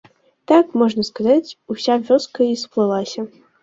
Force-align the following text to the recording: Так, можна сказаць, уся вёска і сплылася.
Так, 0.51 0.65
можна 0.83 1.05
сказаць, 1.11 1.55
уся 1.77 2.01
вёска 2.11 2.53
і 2.57 2.61
сплылася. 2.67 3.33